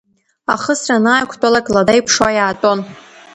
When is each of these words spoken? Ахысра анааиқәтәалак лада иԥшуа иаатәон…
Ахысра 0.53 0.95
анааиқәтәалак 0.99 1.67
лада 1.73 1.93
иԥшуа 1.99 2.31
иаатәон… 2.37 2.79